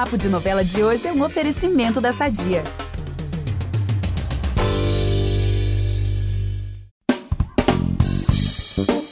[0.00, 2.64] Papo de Novela de hoje é um oferecimento da Sadia.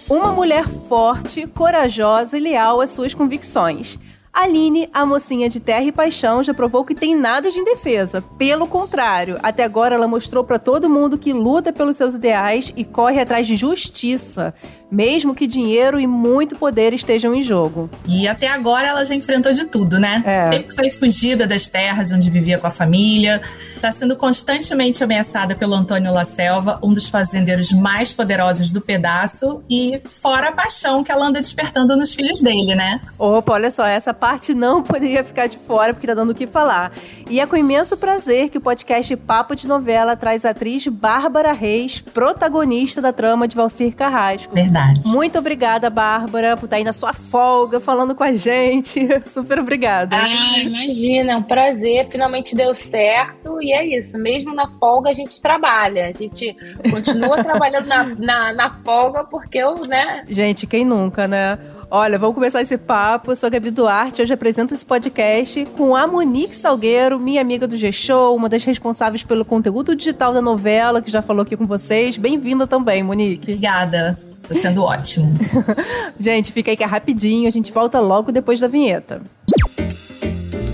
[0.09, 3.99] Uma mulher forte, corajosa e leal às suas convicções.
[4.39, 8.23] Aline, a mocinha de terra e paixão, já provou que tem nada de indefesa.
[8.39, 12.85] Pelo contrário, até agora ela mostrou para todo mundo que luta pelos seus ideais e
[12.85, 14.55] corre atrás de justiça
[14.91, 17.91] mesmo que dinheiro e muito poder estejam em jogo.
[18.07, 20.23] E até agora ela já enfrentou de tudo, né?
[20.25, 20.49] É.
[20.49, 23.43] Teve que sair fugida das terras onde vivia com a família,
[23.75, 29.63] está sendo constantemente ameaçada pelo Antônio La Selva, um dos fazendeiros mais poderosos do pedaço,
[29.69, 33.01] e fora a paixão que ela anda despertando nos filhos dele, né?
[33.19, 36.47] Opa, olha só, essa parte não poderia ficar de fora porque tá dando o que
[36.47, 36.93] falar.
[37.31, 41.53] E é com imenso prazer que o podcast Papo de Novela traz a atriz Bárbara
[41.53, 44.55] Reis, protagonista da trama de Valcir Carrasco.
[44.55, 45.01] Verdade.
[45.07, 49.09] Muito obrigada, Bárbara, por estar aí na sua folga falando com a gente.
[49.33, 50.15] Super obrigada.
[50.15, 52.09] Ah, imagina, é um prazer.
[52.11, 53.63] Finalmente deu certo.
[53.63, 56.09] E é isso, mesmo na folga a gente trabalha.
[56.09, 56.55] A gente
[56.91, 60.23] continua trabalhando na, na, na folga porque eu, né?
[60.29, 61.59] Gente, quem nunca, né?
[61.91, 63.33] Olha, vamos começar esse papo.
[63.33, 67.67] Eu sou a Gabi Duarte, hoje apresento esse podcast com a Monique Salgueiro, minha amiga
[67.67, 71.67] do G-Show, uma das responsáveis pelo conteúdo digital da novela, que já falou aqui com
[71.67, 72.19] vocês.
[72.19, 73.53] Bem-vinda também, Monique.
[73.53, 74.19] Obrigada.
[74.47, 75.35] Tá sendo ótimo.
[76.21, 79.23] gente, fica aí que é rapidinho, a gente volta logo depois da vinheta.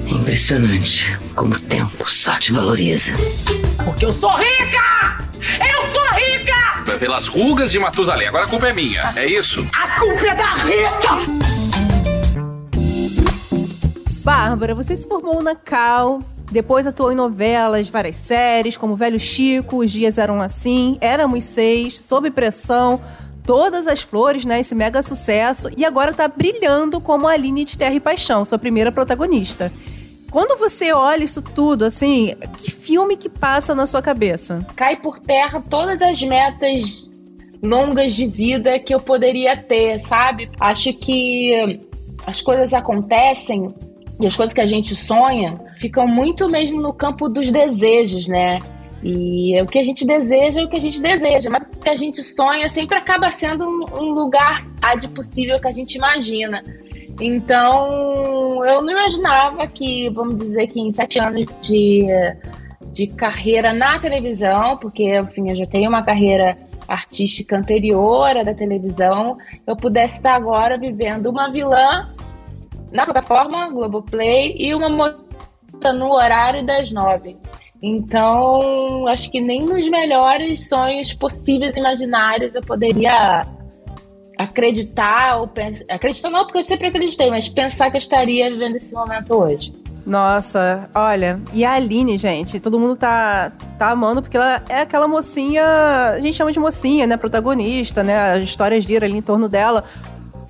[0.08, 3.12] Impressionante como o tempo só te valoriza.
[3.84, 5.24] Porque eu sou rica!
[5.60, 6.33] Eu sou rica!
[6.84, 8.28] Pelas rugas de Matusalém.
[8.28, 9.66] Agora a culpa é minha, é isso?
[9.72, 11.54] A culpa é da Rita!
[14.22, 19.78] Bárbara, você se formou na Cal, depois atuou em novelas, várias séries, como Velho Chico,
[19.78, 23.00] Os Dias Eram Assim, Éramos Seis, Sob Pressão,
[23.44, 24.60] todas as flores, né?
[24.60, 25.69] Esse mega sucesso.
[25.76, 29.72] E agora tá brilhando como a Aline de Terra e Paixão, sua primeira protagonista.
[30.34, 34.66] Quando você olha isso tudo, assim, que filme que passa na sua cabeça?
[34.74, 37.09] Cai por terra todas as metas
[37.62, 40.50] longas de vida que eu poderia ter, sabe?
[40.59, 41.81] Acho que
[42.26, 43.72] as coisas acontecem
[44.19, 48.59] e as coisas que a gente sonha ficam muito mesmo no campo dos desejos, né?
[49.04, 51.91] E o que a gente deseja é o que a gente deseja, mas o que
[51.91, 54.66] a gente sonha sempre acaba sendo um, lugar
[54.98, 56.60] de possível que a gente imagina.
[57.20, 62.06] Então, eu não imaginava que, vamos dizer que em sete anos de,
[62.92, 66.56] de carreira na televisão, porque, enfim, eu já tenho uma carreira
[66.88, 72.08] artística anterior à da televisão, eu pudesse estar agora vivendo uma vilã
[72.91, 77.36] na plataforma Globoplay e uma moça no horário das nove.
[77.82, 83.47] Então, acho que nem nos melhores sonhos possíveis imaginários eu poderia
[84.39, 85.84] acreditar ou pensar.
[85.89, 89.72] Acreditar não, porque eu sempre acreditei, mas pensar que eu estaria vivendo esse momento hoje.
[90.06, 95.09] Nossa, olha, e a Aline, gente, todo mundo tá, tá amando, porque ela é aquela
[95.09, 95.65] mocinha,
[96.11, 99.84] a gente chama de mocinha, né, protagonista, né, as histórias giram ali em torno dela,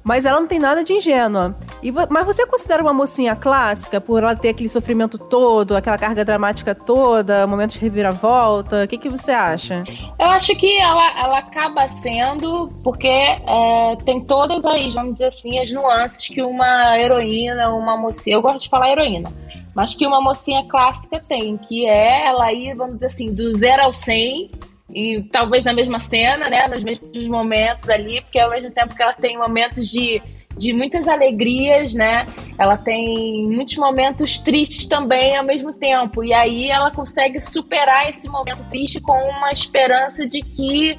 [0.04, 1.56] mas ela não tem nada de ingênua.
[1.82, 6.24] E, mas você considera uma mocinha clássica por ela ter aquele sofrimento todo, aquela carga
[6.24, 8.84] dramática toda, momentos de reviravolta?
[8.84, 9.82] O que, que você acha?
[10.18, 15.58] Eu acho que ela, ela acaba sendo, porque é, tem todas as, vamos dizer assim,
[15.58, 18.36] as nuances que uma heroína, uma mocinha.
[18.36, 19.32] Eu gosto de falar heroína
[19.74, 23.82] mas que uma mocinha clássica tem, que é ela ir, vamos dizer assim, do zero
[23.82, 24.50] ao 100
[24.92, 29.02] e talvez na mesma cena, né, nos mesmos momentos ali, porque ao mesmo tempo que
[29.02, 30.22] ela tem momentos de,
[30.56, 32.26] de muitas alegrias, né,
[32.58, 38.28] ela tem muitos momentos tristes também ao mesmo tempo, e aí ela consegue superar esse
[38.28, 40.96] momento triste com uma esperança de que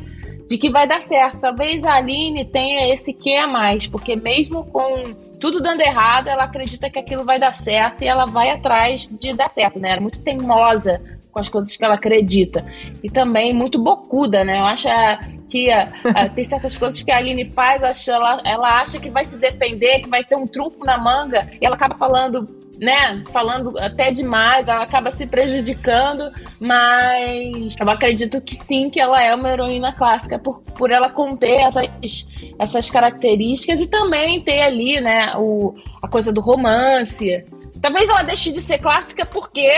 [0.48, 1.42] de que vai dar certo.
[1.42, 5.02] Talvez a Aline tenha esse que a mais, porque mesmo com
[5.40, 9.34] tudo dando errado, ela acredita que aquilo vai dar certo e ela vai atrás de
[9.34, 9.90] dar certo, né?
[9.90, 11.02] Ela é muito teimosa
[11.36, 12.66] com as coisas que ela acredita.
[13.04, 14.58] E também muito bocuda, né?
[14.58, 15.20] Eu acho é,
[15.50, 19.10] que é, é, tem certas coisas que a Aline faz, acho, ela, ela acha que
[19.10, 23.24] vai se defender, que vai ter um trunfo na manga, e ela acaba falando né,
[23.32, 26.30] falando até demais, ela acaba se prejudicando,
[26.60, 31.62] mas eu acredito que sim, que ela é uma heroína clássica por, por ela conter
[31.62, 32.28] essas,
[32.60, 37.46] essas características e também ter ali, né, o, a coisa do romance.
[37.82, 39.72] Talvez ela deixe de ser clássica porque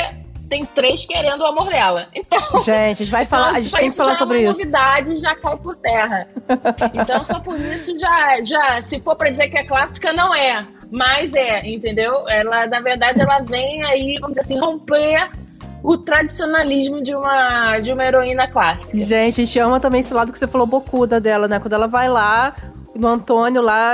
[0.49, 2.07] tem três querendo o amor dela.
[2.13, 4.51] Então, gente, a gente vai falar, então, a gente tem que falar sobre é isso.
[4.51, 6.27] novidade já cai por terra.
[6.93, 10.65] Então, só por isso já, já, se for para dizer que é clássica, não é.
[10.91, 12.27] Mas é, entendeu?
[12.29, 15.29] Ela, na verdade, ela vem aí, vamos dizer assim, romper
[15.83, 18.97] o tradicionalismo de uma, de uma heroína clássica.
[18.97, 21.59] Gente, a gente ama também esse lado que você falou bocuda dela, né?
[21.59, 22.55] Quando ela vai lá,
[22.95, 23.93] no Antônio lá,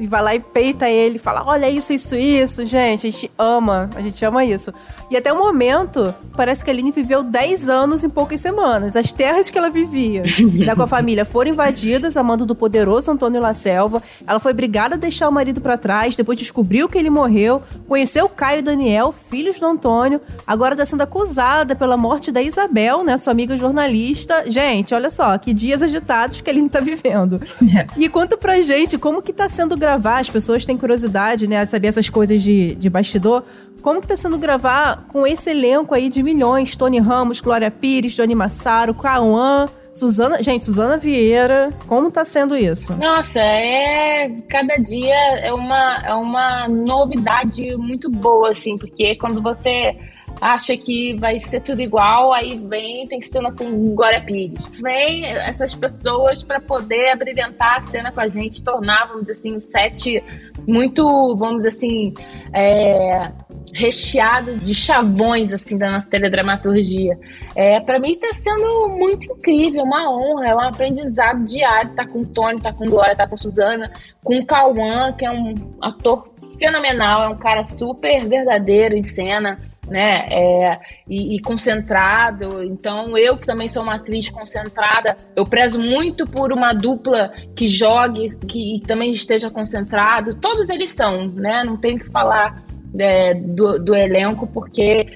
[0.00, 2.64] e vai lá e peita ele, fala: olha isso, isso, isso.
[2.64, 4.72] Gente, a gente ama, a gente ama isso.
[5.10, 8.96] E até o momento, parece que a Aline viveu 10 anos em poucas semanas.
[8.96, 10.22] As terras que ela vivia
[10.54, 14.02] né, com a família foram invadidas a mando do poderoso Antônio La Selva.
[14.26, 18.28] Ela foi obrigada a deixar o marido para trás, depois descobriu que ele morreu, conheceu
[18.28, 23.18] Caio e Daniel, filhos do Antônio, agora está sendo acusada pela morte da Isabel, né,
[23.18, 24.44] sua amiga jornalista.
[24.46, 27.40] Gente, olha só, que dias agitados que a Aline tá vivendo.
[27.70, 27.86] É.
[27.96, 31.66] E conta pra gente como que tá sendo gravar, as pessoas têm curiosidade, né, a
[31.66, 33.42] saber essas coisas de, de bastidor.
[33.82, 36.76] Como que tá sendo gravar com esse elenco aí de milhões?
[36.76, 42.94] Tony Ramos, Glória Pires, Johnny Massaro, Cauã, Suzana, gente, Suzana Vieira, como tá sendo isso?
[42.94, 49.96] Nossa, é cada dia é uma, é uma novidade muito boa, assim, porque quando você
[50.40, 54.66] acha que vai ser tudo igual, aí vem, tem cena com Glória Pires.
[54.80, 59.54] Vem essas pessoas para poder abrilhantar a cena com a gente, tornar, vamos dizer assim,
[59.54, 60.24] o set
[60.66, 62.14] muito, vamos dizer assim,
[62.54, 63.30] é,
[63.74, 67.18] recheado de chavões assim da nossa teledramaturgia.
[67.54, 71.94] É, para mim está sendo muito incrível, uma honra, é um aprendizado diário.
[71.94, 73.90] Tá com o Tony, tá com Glória, tá com Suzana,
[74.22, 79.58] com o Cauã, que é um ator fenomenal, é um cara super verdadeiro em cena.
[79.90, 80.78] Né, é,
[81.08, 82.62] e, e, concentrado.
[82.62, 87.66] Então, eu que também sou uma atriz concentrada, eu prezo muito por uma dupla que
[87.66, 90.36] jogue, que também esteja concentrado.
[90.36, 91.64] Todos eles são, né?
[91.64, 92.62] Não tem que falar
[92.96, 95.08] é, do, do elenco, porque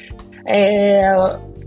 [0.45, 1.15] é,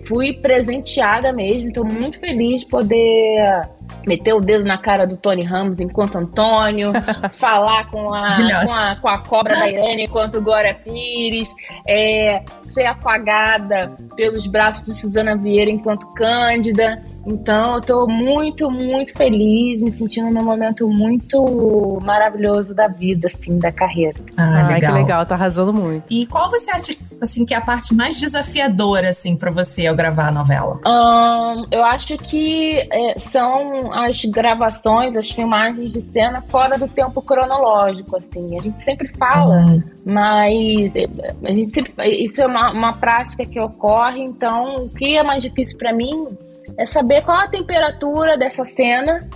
[0.05, 1.69] fui presenteada mesmo.
[1.69, 3.69] Estou muito feliz de poder
[4.05, 6.91] meter o dedo na cara do Tony Ramos enquanto Antônio,
[7.33, 11.53] falar com a, com a, com, a, cobra da Irene enquanto Glória Pires,
[11.87, 17.03] é, ser afagada pelos braços de Suzana Vieira enquanto Cândida.
[17.27, 23.59] Então, eu tô muito, muito feliz, me sentindo num momento muito maravilhoso da vida, assim,
[23.59, 24.17] da carreira.
[24.37, 24.93] Ah, Ai, legal.
[24.93, 26.05] que legal, tá arrasando muito.
[26.09, 29.95] E qual você acha, assim, que é a parte mais desafiadora, assim, para você ao
[29.95, 30.79] gravar a novela?
[30.85, 37.21] Um, eu acho que é, são as gravações, as filmagens de cena fora do tempo
[37.21, 38.57] cronológico, assim.
[38.57, 39.83] A gente sempre fala, uhum.
[40.05, 41.05] mas é,
[41.43, 41.93] a gente sempre,
[42.23, 46.37] isso é uma, uma prática que ocorre, então o que é mais difícil para mim
[46.77, 49.27] é saber qual a temperatura dessa cena.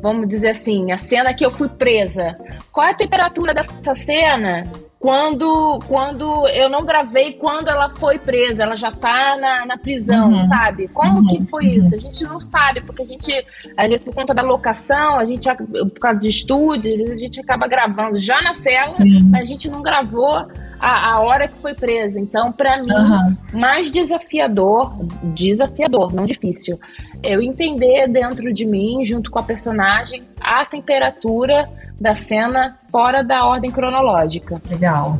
[0.00, 2.34] Vamos dizer assim, a cena que eu fui presa.
[2.70, 4.70] Qual é a temperatura dessa cena
[5.04, 10.32] quando, quando eu não gravei quando ela foi presa, ela já tá na, na prisão,
[10.32, 10.40] uhum.
[10.40, 10.88] sabe?
[10.88, 11.26] Como uhum.
[11.26, 11.94] que foi isso?
[11.94, 13.30] A gente não sabe, porque a gente,
[13.76, 17.66] às vezes, por conta da locação, a gente, por causa de estúdio, a gente acaba
[17.66, 19.30] gravando já na cela, Sim.
[19.34, 20.46] a gente não gravou
[20.78, 22.18] a, a hora que foi presa.
[22.18, 23.36] Então, para mim, uhum.
[23.52, 24.94] mais desafiador,
[25.34, 26.78] desafiador, não difícil,
[27.22, 31.68] eu entender dentro de mim, junto com a personagem, a temperatura
[32.00, 34.60] da cena fora da ordem cronológica.
[34.70, 35.18] Legal.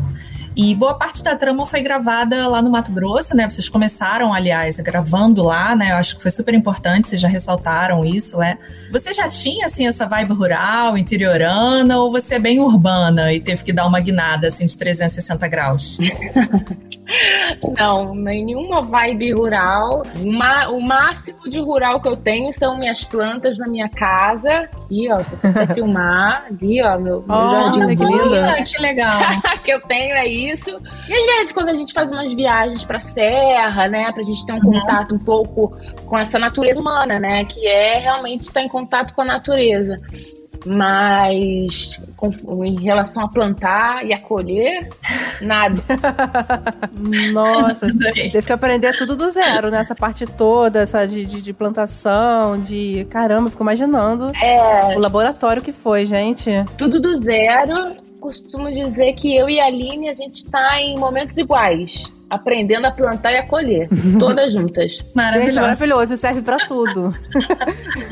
[0.56, 3.48] E boa parte da trama foi gravada lá no Mato Grosso, né?
[3.50, 5.90] Vocês começaram, aliás, gravando lá, né?
[5.90, 8.56] Eu acho que foi super importante, vocês já ressaltaram isso, né?
[8.92, 13.64] Você já tinha, assim, essa vibe rural, interiorana, ou você é bem urbana e teve
[13.64, 15.98] que dar uma guinada, assim, de 360 graus?
[17.78, 20.02] Não, nenhuma vibe rural.
[20.70, 24.68] O máximo de rural que eu tenho são minhas plantas na minha casa.
[24.84, 28.64] Aqui, ó, você filmar, aqui, ó, meu, meu oh, jardim que, lindo.
[28.64, 29.20] que legal.
[29.62, 30.70] que eu tenho é isso.
[31.08, 34.52] E às vezes, quando a gente faz umas viagens pra serra, né, pra gente ter
[34.52, 34.72] um uhum.
[34.72, 35.76] contato um pouco
[36.06, 39.96] com essa natureza humana, né, que é realmente estar em contato com a natureza.
[40.66, 44.88] Mas com, em relação a plantar e a colher,
[45.42, 45.76] nada.
[47.32, 49.80] Nossa, teve que aprender tudo do zero, né?
[49.80, 53.06] Essa parte toda, essa de, de, de plantação, de.
[53.10, 56.50] Caramba, fico imaginando é, o laboratório que foi, gente.
[56.78, 58.03] Tudo do zero.
[58.24, 62.90] Costumo dizer que eu e a Aline, a gente está em momentos iguais aprendendo a
[62.90, 63.86] plantar e a colher,
[64.18, 65.04] todas juntas.
[65.14, 65.50] Maravilhoso.
[65.52, 67.14] Gente, maravilhoso, serve para tudo.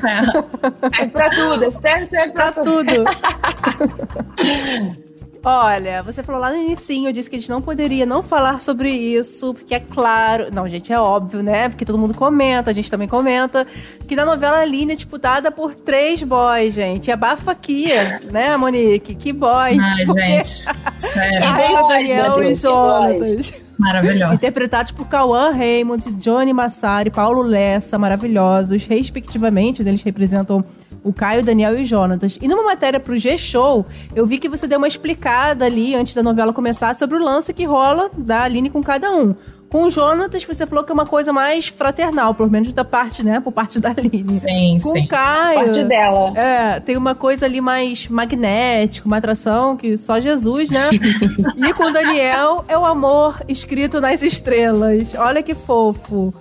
[0.04, 0.20] É.
[0.90, 2.84] Serve para tudo, serve, serve para tudo.
[2.84, 3.04] tudo.
[5.44, 8.90] Olha, você falou lá no início, disse que a gente não poderia não falar sobre
[8.90, 10.48] isso, porque é claro.
[10.52, 11.68] Não, gente, é óbvio, né?
[11.68, 13.66] Porque todo mundo comenta, a gente também comenta.
[14.06, 17.08] Que na novela Aline é disputada por três boys, gente.
[17.08, 17.88] E abafa aqui,
[18.30, 19.16] né, Monique?
[19.16, 19.82] Que boys.
[19.82, 20.20] Ai, porque...
[20.20, 20.48] gente.
[20.96, 21.40] Sério.
[21.88, 23.62] Daniel e Jonas.
[23.76, 24.36] Maravilhosos.
[24.36, 28.86] Interpretados por Cauã Raymond, Johnny Massari, Paulo Lessa, maravilhosos.
[28.86, 30.64] Respectivamente, eles representam
[31.04, 32.38] o Caio, Daniel e o Jonatas.
[32.40, 36.22] E numa matéria pro G-Show, eu vi que você deu uma explicada ali, antes da
[36.22, 39.34] novela começar, sobre o lance que rola da Aline com cada um.
[39.68, 43.24] Com o Jonatas, você falou que é uma coisa mais fraternal, pelo menos da parte,
[43.24, 43.40] né?
[43.40, 44.34] Por parte da Aline.
[44.34, 45.04] Sim, Com sim.
[45.04, 45.60] o Caio.
[45.60, 46.38] Parte dela.
[46.38, 50.90] É, tem uma coisa ali mais magnética, uma atração que só Jesus, né?
[51.56, 55.14] e com o Daniel é o amor escrito nas estrelas.
[55.14, 56.34] Olha que fofo.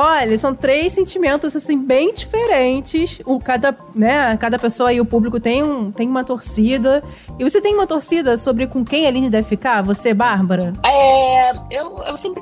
[0.00, 3.20] Olha, são três sentimentos assim bem diferentes.
[3.26, 7.02] O cada, né, cada pessoa e o público tem um tem uma torcida.
[7.36, 9.82] E você tem uma torcida sobre com quem a Aline deve ficar?
[9.82, 10.72] Você, Bárbara?
[10.86, 12.40] É, eu, eu sempre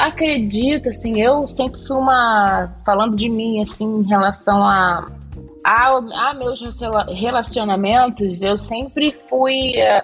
[0.00, 2.68] acredito, assim, eu sempre fui uma.
[2.84, 5.06] Falando de mim, assim, em relação a,
[5.64, 6.60] a, a meus
[7.16, 10.02] relacionamentos, eu sempre fui é,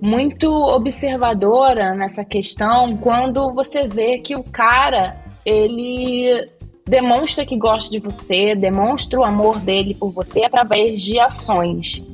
[0.00, 5.16] muito observadora nessa questão quando você vê que o cara,
[5.48, 6.48] ele
[6.84, 12.04] demonstra que gosta de você, demonstra o amor dele por você através de ações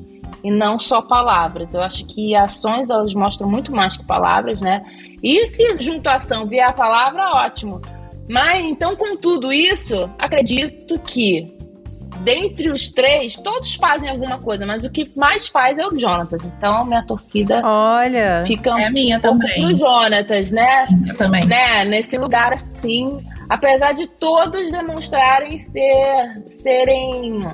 [0.43, 1.75] e não só palavras.
[1.75, 4.85] Eu acho que ações elas mostram muito mais que palavras, né?
[5.23, 7.81] E se junto à ação vier a palavra, ótimo.
[8.29, 11.57] Mas então, com tudo isso, acredito que
[12.21, 16.45] dentre os três, todos fazem alguma coisa, mas o que mais faz é o Jonatas.
[16.45, 18.43] Então, minha torcida Olha.
[18.47, 19.63] fica É minha um pouco também.
[19.63, 20.87] pro Jonatas, né?
[21.09, 21.45] Eu também.
[21.47, 21.85] né?
[21.85, 27.47] Nesse lugar assim, apesar de todos demonstrarem ser serem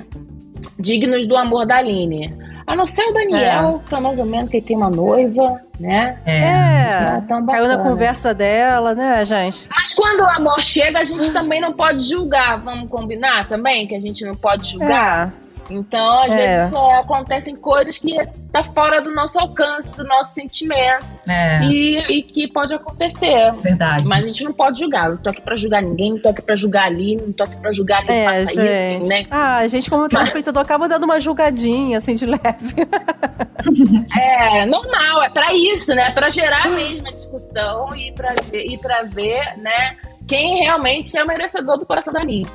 [0.79, 2.33] dignos do amor da Aline.
[2.65, 6.17] A não ser o Daniel, que é mais ou menos que tem uma noiva, né?
[6.25, 6.37] É.
[6.39, 6.97] É.
[6.97, 9.67] Ah, tão Caiu na conversa dela, né, gente?
[9.69, 12.59] Mas quando o amor chega, a gente também não pode julgar.
[12.61, 15.33] Vamos combinar também que a gente não pode julgar?
[15.69, 15.73] É.
[15.73, 16.35] Então, às É.
[16.67, 18.15] vezes, é, acontecem coisas que
[18.51, 21.05] tá fora do nosso alcance, do nosso sentimento.
[21.29, 23.53] É, E, e que pode acontecer.
[23.61, 24.09] verdade.
[24.09, 25.05] Mas a gente não pode julgar.
[25.05, 27.43] Eu não tô aqui pra julgar ninguém, não tô aqui pra julgar ali, não tô
[27.43, 29.07] aqui pra julgar quem É, faça isso, gente.
[29.07, 29.23] né?
[29.31, 32.41] Ah, a gente, como telespectador, acaba dando uma julgadinha, assim, de leve.
[34.19, 36.11] É normal, é pra isso, né?
[36.11, 39.95] Pra gerar mesmo a discussão e pra, e pra ver, né,
[40.27, 42.47] quem realmente é o merecedor do coração da Aline.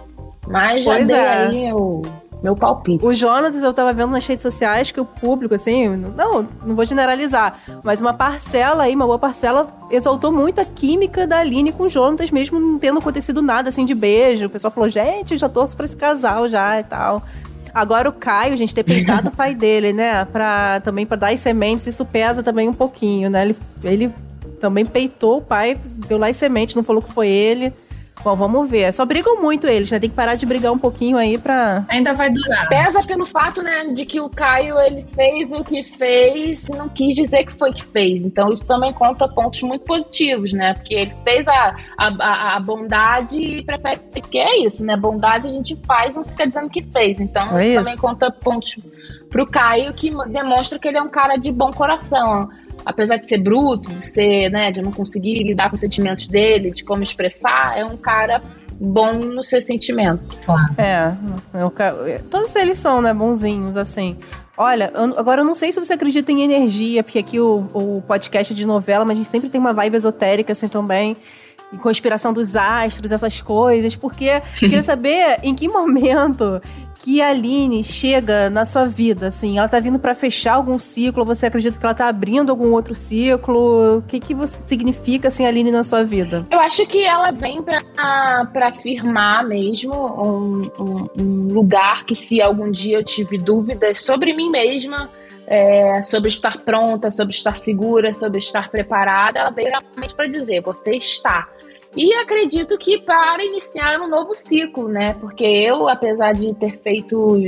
[0.48, 1.28] Mas já Pois dei é.
[1.28, 2.02] aí meu,
[2.46, 3.04] meu palpite.
[3.04, 6.86] O Jonas, eu tava vendo nas redes sociais que o público, assim, não, não vou
[6.86, 11.84] generalizar, mas uma parcela aí, uma boa parcela, exaltou muito a química da Aline com
[11.84, 14.46] o Jonas, mesmo não tendo acontecido nada, assim, de beijo.
[14.46, 17.20] O pessoal falou, gente, já torço pra esse casal já e tal.
[17.74, 20.24] Agora o Caio, gente, ter peitado o pai dele, né?
[20.26, 23.42] Pra, também pra dar as sementes, isso pesa também um pouquinho, né?
[23.42, 24.14] Ele, ele
[24.60, 25.76] também peitou o pai,
[26.08, 27.72] deu lá as sementes, não falou que foi ele.
[28.24, 28.92] Bom, vamos ver.
[28.92, 30.00] Só brigam muito eles, né?
[30.00, 31.84] Tem que parar de brigar um pouquinho aí pra.
[31.88, 32.68] Ainda vai durar.
[32.68, 36.88] Pesa pelo fato, né, de que o Caio ele fez o que fez e não
[36.88, 38.24] quis dizer que foi que fez.
[38.24, 40.74] Então isso também conta pontos muito positivos, né?
[40.74, 44.00] Porque ele fez a, a, a- bondade e prefere.
[44.12, 44.96] Porque é isso, né?
[44.96, 47.20] Bondade a gente faz, não fica dizendo que fez.
[47.20, 47.78] Então É isso, isso.
[47.84, 48.76] também conta pontos
[49.30, 52.48] pro Caio que demonstra que ele é um cara de bom coração.
[52.84, 56.70] Apesar de ser bruto, de ser, né, de não conseguir lidar com os sentimentos dele,
[56.70, 58.40] de como expressar, é um cara
[58.78, 60.36] bom nos seus sentimentos.
[60.44, 60.74] Claro.
[60.78, 61.12] É,
[61.54, 61.94] eu ca-
[62.30, 64.16] todos eles são, né, bonzinhos, assim.
[64.56, 68.02] Olha, eu- agora eu não sei se você acredita em energia, porque aqui o, o
[68.06, 71.16] podcast é de novela, mas a gente sempre tem uma vibe esotérica, assim, também.
[71.72, 76.62] E conspiração dos astros, essas coisas, porque queria saber em que momento
[77.06, 81.24] que a Aline chega na sua vida, assim, ela tá vindo pra fechar algum ciclo,
[81.24, 83.98] você acredita que ela tá abrindo algum outro ciclo?
[83.98, 86.44] O que que você significa, assim, a Aline na sua vida?
[86.50, 87.80] Eu acho que ela vem pra
[88.66, 94.50] afirmar mesmo um, um- um lugar que, se algum dia eu tive dúvidas sobre mim
[94.50, 95.08] mesma,
[95.46, 100.60] é, sobre estar pronta, sobre estar segura, sobre estar preparada, ela veio realmente para dizer:
[100.60, 101.46] você está.
[101.96, 105.14] E acredito que para iniciar um novo ciclo, né?
[105.14, 107.40] Porque eu, apesar de ter feito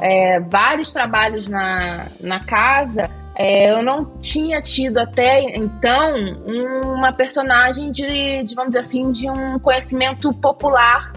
[0.00, 6.14] é, vários trabalhos na, na casa, é, eu não tinha tido até então
[6.84, 11.12] uma personagem de, de, vamos dizer assim, de um conhecimento popular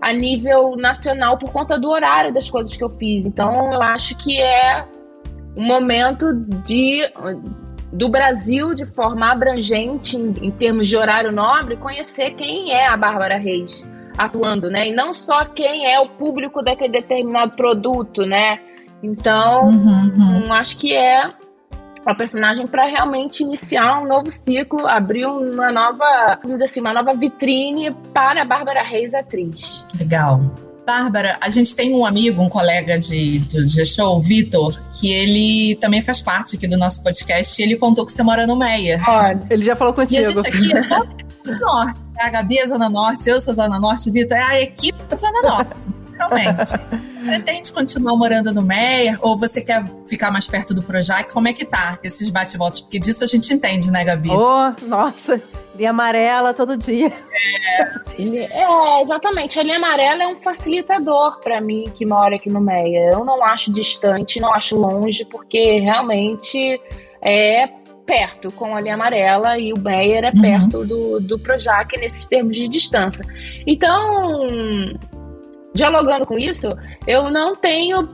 [0.00, 3.26] a nível nacional por conta do horário das coisas que eu fiz.
[3.26, 4.84] Então, eu acho que é
[5.56, 6.34] um momento
[6.64, 7.02] de
[7.92, 12.96] do Brasil de forma abrangente em, em termos de horário nobre conhecer quem é a
[12.96, 14.88] Bárbara Reis atuando, né?
[14.88, 18.58] E não só quem é o público daquele determinado produto, né?
[19.02, 20.44] Então, Uhum, uhum.
[20.46, 21.32] eu acho que é
[22.04, 26.92] uma personagem para realmente iniciar um novo ciclo, abrir uma nova, vamos dizer assim, uma
[26.92, 29.86] nova vitrine para a Bárbara Reis atriz.
[29.98, 30.40] Legal.
[30.86, 35.76] Bárbara, a gente tem um amigo, um colega de, de G-Show, o Vitor, que ele
[35.80, 39.00] também faz parte aqui do nosso podcast e ele contou que você mora no Meia.
[39.06, 40.42] Olha, Ele já falou E a contigo.
[40.42, 41.08] gente aqui é todo
[41.44, 42.00] Zona Norte.
[42.18, 45.16] A Gabi é Zona Norte, eu sou Zona Norte, o Vitor é a equipe da
[45.16, 45.86] Zona Norte,
[46.18, 47.11] realmente.
[47.22, 49.18] Pretende continuar morando no Meia?
[49.20, 51.32] Ou você quer ficar mais perto do Projac?
[51.32, 52.80] Como é que tá esses bate-voltas?
[52.80, 54.30] Porque disso a gente entende, né, Gabi?
[54.30, 55.42] Oh, nossa,
[55.74, 57.12] linha amarela todo dia.
[58.18, 58.62] É.
[58.62, 59.58] é, exatamente.
[59.58, 63.12] A linha amarela é um facilitador para mim que mora aqui no Meia.
[63.12, 66.80] Eu não acho distante, não acho longe, porque realmente
[67.22, 67.68] é
[68.06, 70.40] perto com a linha amarela e o Meyer é uhum.
[70.40, 73.24] perto do, do Projac nesses termos de distância.
[73.66, 74.48] Então,
[75.74, 76.68] dialogando com isso,
[77.06, 78.08] eu não tenho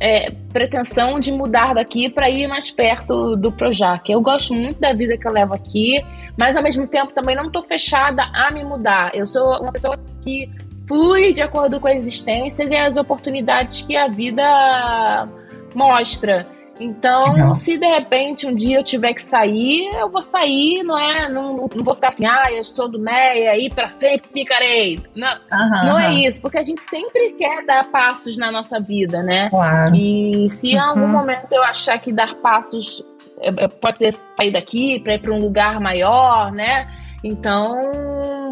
[0.00, 4.10] é, pretensão de mudar daqui para ir mais perto do Projac.
[4.10, 6.02] Eu gosto muito da vida que eu levo aqui,
[6.36, 9.10] mas ao mesmo tempo também não estou fechada a me mudar.
[9.14, 10.50] Eu sou uma pessoa que
[10.88, 15.28] flui de acordo com as existências e as oportunidades que a vida
[15.74, 16.46] mostra.
[16.80, 17.54] Então, Legal.
[17.54, 21.28] se de repente um dia eu tiver que sair, eu vou sair, não é?
[21.28, 24.98] Não, não vou ficar assim, ah, eu sou do Meia e para sempre ficarei.
[25.14, 29.22] Não, uhum, não é isso, porque a gente sempre quer dar passos na nossa vida,
[29.22, 29.50] né?
[29.50, 29.94] Claro.
[29.94, 31.08] E se em algum uhum.
[31.08, 33.04] momento eu achar que dar passos
[33.40, 36.88] é, é, pode ser sair daqui para ir para um lugar maior, né?
[37.22, 37.78] Então,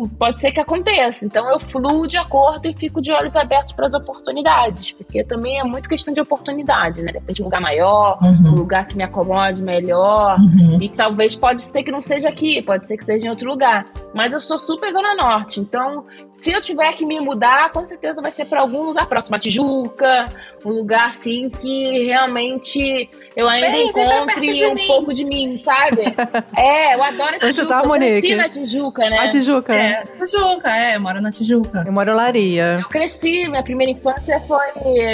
[0.07, 1.25] pode ser que aconteça.
[1.25, 5.59] Então, eu fluo de acordo e fico de olhos abertos para as oportunidades, porque também
[5.59, 7.13] é muito questão de oportunidade, né?
[7.13, 8.53] Depende de um lugar maior, uhum.
[8.53, 10.79] um lugar que me acomode melhor, uhum.
[10.81, 13.87] e talvez pode ser que não seja aqui, pode ser que seja em outro lugar.
[14.15, 18.21] Mas eu sou super Zona Norte, então, se eu tiver que me mudar, com certeza
[18.21, 20.27] vai ser para algum lugar próximo a Tijuca,
[20.65, 24.87] um lugar assim que realmente eu ainda Bem, encontre um mim.
[24.87, 26.03] pouco de mim, sabe?
[26.57, 27.67] é, eu adoro a Tijuca.
[27.67, 29.19] Tá, eu cresci na Tijuca, né?
[29.19, 29.75] A Tijuca.
[29.75, 31.85] É, Tijuca, é, eu moro na Tijuca.
[31.87, 32.79] Eu moro em Laria.
[32.81, 34.67] Eu cresci, minha primeira infância foi.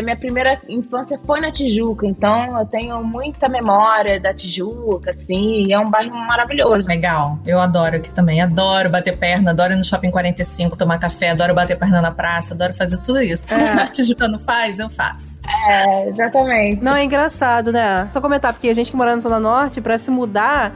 [0.03, 5.79] Minha primeira infância foi na Tijuca, então eu tenho muita memória da Tijuca, assim, é
[5.79, 6.89] um bairro maravilhoso.
[6.89, 8.41] Legal, eu adoro aqui também.
[8.41, 12.55] Adoro bater perna, adoro ir no shopping 45 tomar café, adoro bater perna na praça,
[12.55, 13.47] adoro fazer tudo isso.
[13.47, 13.83] Tudo é.
[13.85, 15.41] que Tijuca não faz, eu faço.
[15.69, 16.83] É, exatamente.
[16.83, 18.09] Não, é engraçado, né?
[18.13, 20.75] Só comentar, porque a gente que mora na Zona Norte, pra se mudar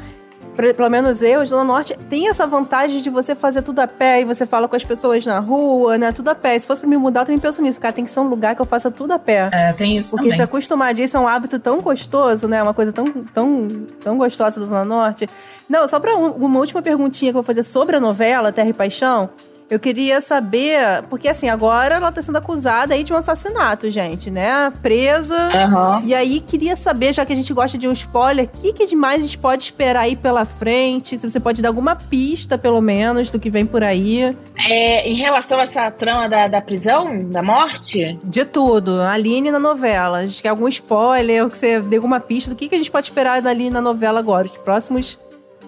[0.75, 4.25] pelo menos eu, Zona Norte, tem essa vantagem de você fazer tudo a pé e
[4.25, 6.11] você fala com as pessoas na rua, né?
[6.11, 6.59] Tudo a pé.
[6.59, 7.79] Se fosse pra me mudar, eu também penso nisso.
[7.79, 9.49] Cara, tem que ser um lugar que eu faça tudo a pé.
[9.53, 10.37] É, tem isso Porque também.
[10.37, 12.61] se acostumar disso é um hábito tão gostoso, né?
[12.62, 13.69] Uma coisa tão, tão,
[14.00, 15.29] tão gostosa da Zona Norte.
[15.69, 18.69] Não, só pra um, uma última perguntinha que eu vou fazer sobre a novela Terra
[18.71, 19.31] e Paixão.
[19.70, 24.31] Eu queria saber, porque assim, agora ela tá sendo acusada aí de um assassinato, gente,
[24.31, 24.72] né?
[24.81, 25.37] Presa.
[25.37, 26.07] Uhum.
[26.07, 28.87] E aí queria saber, já que a gente gosta de um spoiler, o que, que
[28.87, 31.18] demais a gente pode esperar aí pela frente?
[31.18, 34.35] Se você pode dar alguma pista, pelo menos, do que vem por aí.
[34.57, 38.18] É, em relação a essa trama da, da prisão, da morte?
[38.24, 39.02] De tudo.
[39.02, 40.18] A Aline na novela.
[40.18, 42.78] A gente quer algum spoiler, ou que você dê alguma pista do que, que a
[42.78, 45.18] gente pode esperar dali na novela agora, os próximos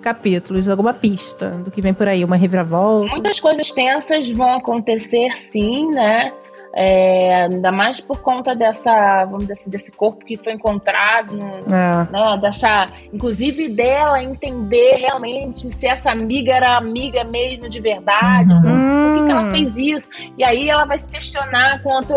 [0.01, 3.11] capítulos, alguma pista do que vem por aí, uma reviravolta?
[3.11, 6.33] Muitas coisas tensas vão acontecer, sim, né?
[6.73, 12.13] É, ainda mais por conta dessa, vamos dizer assim, desse corpo que foi encontrado, é.
[12.13, 18.63] né, dessa, inclusive dela entender realmente se essa amiga era amiga mesmo de verdade, uhum.
[18.63, 22.15] por, que, que, ela fez isso, e aí ela vai se questionar quanto,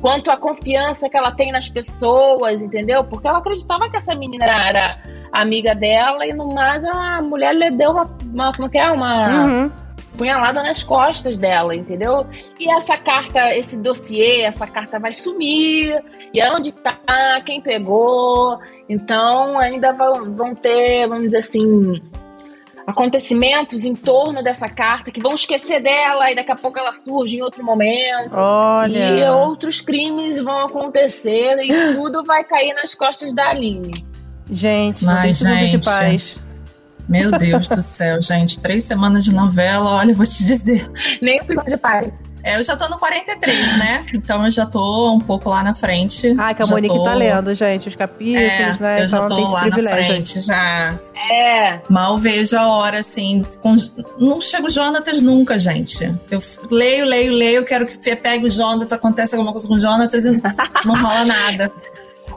[0.00, 3.04] quanto a confiança que ela tem nas pessoas, entendeu?
[3.04, 4.98] Porque ela acreditava que essa menina era, era
[5.32, 9.44] amiga dela e no mais a mulher lhe deu uma, uma como que é, uma
[9.44, 9.82] uhum
[10.16, 12.26] punhalada nas costas dela, entendeu?
[12.58, 16.02] E essa carta, esse dossiê, essa carta vai sumir.
[16.32, 16.96] E onde tá?
[17.44, 18.58] Quem pegou?
[18.88, 22.00] Então ainda vão, vão ter, vamos dizer assim,
[22.86, 27.36] acontecimentos em torno dessa carta que vão esquecer dela e daqui a pouco ela surge
[27.36, 28.36] em outro momento.
[28.36, 29.18] Olha.
[29.18, 34.11] E outros crimes vão acontecer e tudo vai cair nas costas da Aline.
[34.52, 36.38] Gente, Mas, gente, de paz.
[37.08, 38.60] Meu Deus do céu, gente.
[38.60, 40.88] Três semanas de novela, olha, eu vou te dizer.
[41.20, 42.12] Nem o segundo de pai.
[42.44, 44.04] É, eu já tô no 43, né?
[44.12, 46.34] Então eu já tô um pouco lá na frente.
[46.36, 47.04] Ah, que a Monique tô...
[47.04, 49.02] tá lendo, gente, os capítulos, é, né?
[49.02, 50.98] Eu já então, tô lá na frente, já.
[51.30, 51.80] É.
[51.88, 53.44] Mal vejo a hora, assim.
[53.60, 53.76] Com...
[54.18, 56.12] Não chego Jonatas nunca, gente.
[56.30, 60.24] Eu leio, leio, leio, quero que pegue o Jonatas, acontece alguma coisa com o Jonatas
[60.24, 60.32] e
[60.84, 61.72] não rola nada.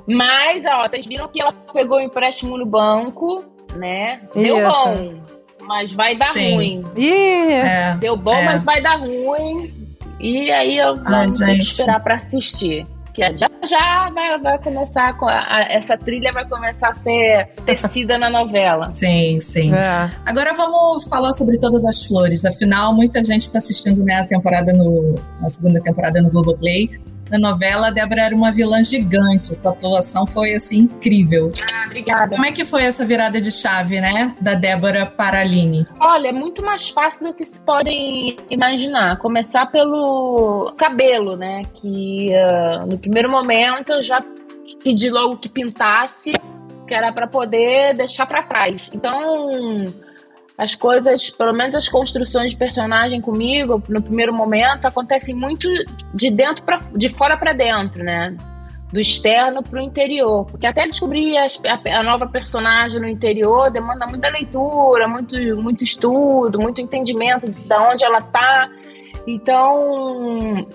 [0.07, 4.19] Mas, ó, vocês viram que ela pegou o empréstimo no banco né?
[4.33, 4.69] Deu Isso.
[4.69, 5.13] bom,
[5.63, 6.55] mas vai dar Sim.
[6.55, 6.83] ruim.
[6.97, 7.95] É.
[7.97, 8.45] Deu bom, é.
[8.45, 9.73] mas vai dar ruim.
[10.19, 12.87] E aí eu vou ter que esperar para assistir.
[13.13, 18.17] Que já já vai, vai começar, a, a, essa trilha vai começar a ser tecida
[18.17, 18.89] na novela.
[18.89, 19.73] Sim, sim.
[19.73, 20.11] É.
[20.25, 22.43] Agora vamos falar sobre Todas as Flores.
[22.43, 26.89] Afinal, muita gente está assistindo né, a temporada no, a segunda temporada no Globoplay.
[27.29, 29.55] Na novela, a Débora era uma vilã gigante.
[29.55, 31.51] Sua atuação foi, assim, incrível.
[31.73, 32.35] Ah, obrigada.
[32.35, 34.35] Como é que foi essa virada de chave, né?
[34.39, 35.87] Da Débora para a Aline?
[35.99, 39.17] Olha, é muito mais fácil do que se podem imaginar.
[39.17, 41.63] Começar pelo cabelo, né?
[41.73, 44.17] Que uh, no primeiro momento eu já
[44.83, 46.31] pedi logo que pintasse,
[46.87, 48.91] que era para poder deixar para trás.
[48.93, 49.85] Então
[50.57, 55.67] as coisas, pelo menos as construções de personagem comigo, no primeiro momento, acontecem muito
[56.13, 58.35] de dentro para de fora para dentro, né?
[58.91, 60.45] Do externo para o interior.
[60.45, 61.47] Porque até descobrir a,
[61.99, 68.05] a, nova personagem no interior demanda muita leitura, muito, muito estudo, muito entendimento de onde
[68.05, 68.69] ela está.
[69.27, 70.65] Então,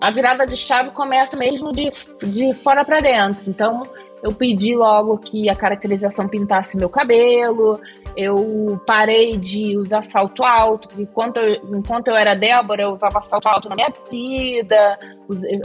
[0.00, 1.90] a virada de chave começa mesmo de,
[2.22, 3.50] de fora para dentro.
[3.50, 3.82] Então,
[4.26, 7.80] eu pedi logo que a caracterização pintasse meu cabelo,
[8.16, 13.22] eu parei de usar salto alto, porque enquanto eu, enquanto eu era Débora, eu usava
[13.22, 14.98] salto alto na minha vida,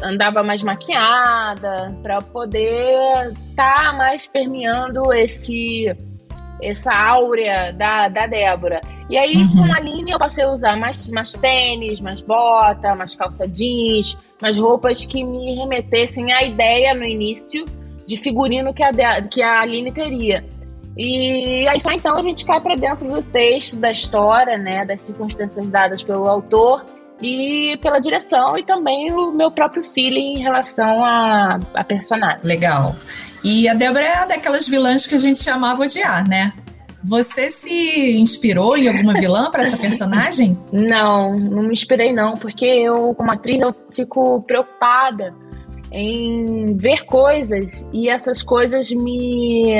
[0.03, 5.95] andava mais maquiada, para poder estar tá mais permeando esse
[6.61, 8.79] essa áurea da, da Débora.
[9.09, 9.65] E aí, uhum.
[9.65, 14.15] com a linha, eu passei a usar mais, mais tênis, mais bota, mais calça jeans,
[14.39, 17.65] mais roupas que me remetessem à ideia no início
[18.11, 20.43] de figurino que a, que a Aline teria.
[20.97, 25.01] E aí só então a gente cai para dentro do texto, da história, né, das
[25.01, 26.85] circunstâncias dadas pelo autor
[27.21, 32.41] e pela direção e também o meu próprio feeling em relação a, a personagem.
[32.43, 32.93] Legal.
[33.43, 36.53] E a Débora é daquelas vilãs que a gente chamava odiar, né?
[37.03, 40.55] Você se inspirou em alguma vilã para essa personagem?
[40.71, 45.33] Não, não me inspirei não, porque eu como atriz eu fico preocupada
[45.91, 49.73] em ver coisas e essas coisas me,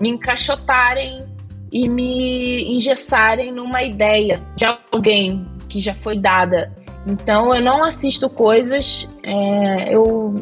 [0.00, 1.24] me encaixotarem
[1.72, 6.72] e me engessarem numa ideia de alguém que já foi dada.
[7.06, 10.34] Então eu não assisto coisas, é, eu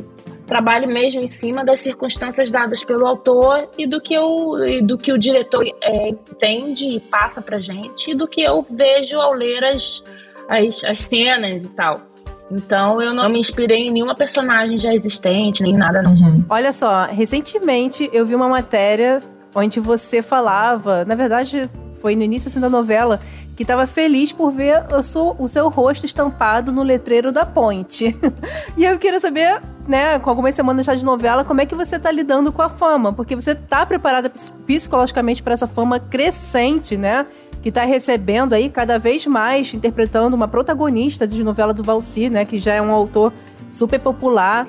[0.47, 5.13] trabalho mesmo em cima das circunstâncias dadas pelo autor e do que, eu, do que
[5.13, 9.65] o diretor é, entende e passa pra gente e do que eu vejo ao ler
[9.65, 10.03] as,
[10.49, 12.16] as, as cenas e tal.
[12.51, 16.13] Então eu não me inspirei em nenhuma personagem já existente, nem nada não.
[16.13, 16.45] Uhum.
[16.49, 19.21] Olha só, recentemente eu vi uma matéria
[19.55, 21.69] onde você falava, na verdade
[22.01, 23.19] foi no início assim, da novela,
[23.57, 28.15] que estava feliz por ver o seu, o seu rosto estampado no letreiro da ponte.
[28.77, 31.97] e eu queria saber, né, com algumas semanas já de novela, como é que você
[31.97, 33.13] está lidando com a fama?
[33.13, 34.31] Porque você está preparada
[34.67, 37.27] psicologicamente para essa fama crescente, né?
[37.67, 42.45] Que está recebendo aí cada vez mais, interpretando uma protagonista de novela do Valci, né?
[42.45, 43.33] Que já é um autor
[43.73, 44.69] super popular.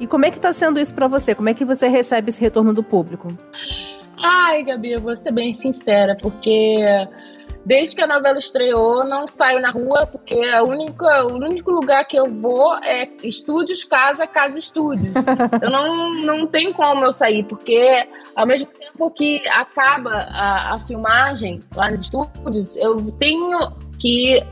[0.00, 1.36] E como é que está sendo isso para você?
[1.36, 3.28] Como é que você recebe esse retorno do público?
[4.20, 6.78] Ai, Gabi, eu vou ser bem sincera, porque
[7.64, 12.04] Desde que a novela estreou, não saio na rua, porque a única, o único lugar
[12.04, 15.14] que eu vou é estúdios, casa, casa, estúdios.
[15.62, 20.78] eu não, não tenho como eu sair, porque ao mesmo tempo que acaba a, a
[20.78, 23.58] filmagem lá nos estúdios, eu tenho
[23.96, 24.44] que,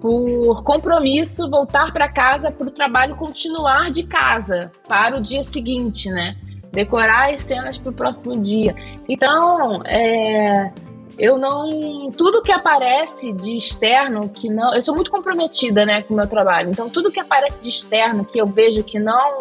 [0.00, 6.08] por compromisso, voltar para casa para o trabalho continuar de casa para o dia seguinte,
[6.08, 6.36] né?
[6.70, 8.74] Decorar as cenas para o próximo dia.
[9.08, 10.72] Então, é
[11.18, 12.10] eu não.
[12.10, 14.74] Tudo que aparece de externo que não.
[14.74, 16.70] Eu sou muito comprometida, né, com o meu trabalho.
[16.70, 19.38] Então, tudo que aparece de externo que eu vejo que não,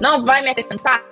[0.00, 1.04] não vai me acrescentar,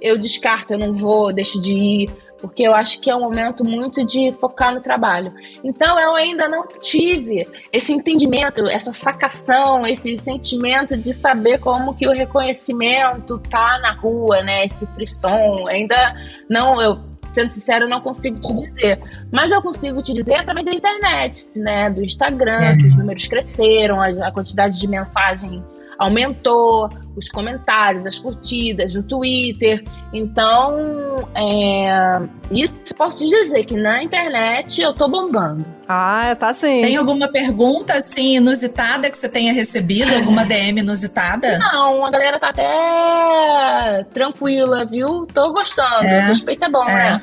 [0.00, 3.64] eu descarto, eu não vou, deixo de ir, porque eu acho que é um momento
[3.64, 5.32] muito de focar no trabalho.
[5.62, 12.06] Então, eu ainda não tive esse entendimento, essa sacação, esse sentimento de saber como que
[12.08, 15.66] o reconhecimento tá na rua, né, esse frisson.
[15.68, 16.14] Ainda
[16.48, 16.80] não.
[16.80, 19.00] Eu, sendo sincero, eu não consigo te dizer.
[19.32, 21.90] Mas eu consigo te dizer através da internet, né?
[21.90, 25.62] Do Instagram, que os números cresceram, a, quantidade de mensagem
[26.00, 29.84] aumentou, os comentários, as curtidas no Twitter.
[30.14, 35.64] Então, é, isso posso te dizer que na internet eu tô bombando.
[35.86, 36.80] Ah, tá sim.
[36.80, 40.14] Tem alguma pergunta assim inusitada que você tenha recebido?
[40.14, 41.58] Alguma DM inusitada?
[41.58, 45.26] Não, a galera tá até tranquila, viu?
[45.26, 46.06] Tô gostando.
[46.06, 46.26] É.
[46.28, 46.94] Respeito é bom, é.
[46.94, 47.22] né?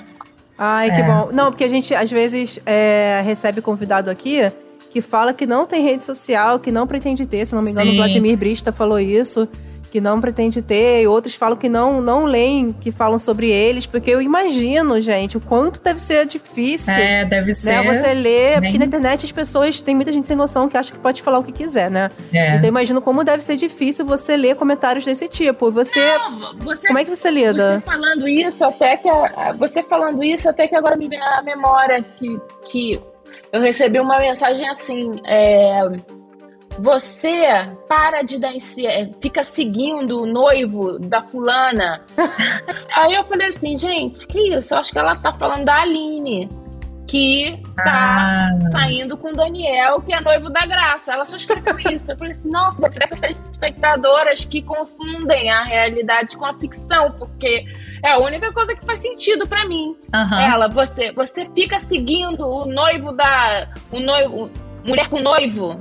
[0.55, 1.03] Ai, que é.
[1.03, 1.29] bom.
[1.33, 4.51] Não, porque a gente às vezes é, recebe convidado aqui
[4.91, 7.45] que fala que não tem rede social, que não pretende ter.
[7.45, 7.93] Se não me engano, Sim.
[7.93, 9.47] o Vladimir Brista falou isso
[9.91, 13.85] que não pretende ter, e outros falam que não não leem, que falam sobre eles,
[13.85, 16.93] porque eu imagino, gente, o quanto deve ser difícil.
[16.93, 17.83] É, deve né, ser.
[17.83, 20.91] Né, você ler, porque na internet as pessoas, tem muita gente sem noção que acha
[20.91, 22.11] que pode falar o que quiser, né?
[22.33, 22.49] É.
[22.49, 25.71] Então eu imagino como deve ser difícil você ler comentários desse tipo.
[25.71, 27.79] Você, não, você como é que você lida?
[27.79, 29.09] Você falando isso, até que
[29.57, 32.99] você falando isso, até que agora me vem a memória que que
[33.51, 35.81] eu recebi uma mensagem assim, é,
[36.79, 42.03] você para de dar é, fica seguindo o noivo da fulana.
[42.95, 44.73] Aí eu falei assim, gente, que isso?
[44.73, 46.49] Eu acho que ela tá falando da Aline
[47.07, 48.71] que tá ah.
[48.71, 51.13] saindo com o Daniel, que é noivo da Graça.
[51.13, 52.11] Ela só escreveu isso.
[52.11, 57.11] Eu falei assim, nossa, deve ser dessas espectadoras que confundem a realidade com a ficção,
[57.13, 57.65] porque
[58.03, 59.95] é a única coisa que faz sentido para mim.
[60.13, 60.39] Uhum.
[60.39, 64.51] Ela, você, você fica seguindo o noivo da, o noivo,
[64.83, 65.79] mulher com noivo.